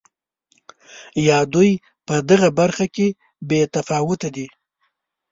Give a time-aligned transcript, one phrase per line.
[1.27, 1.71] یا دوی
[2.07, 3.07] په دغه برخه کې
[3.47, 4.47] بې تفاوته دي.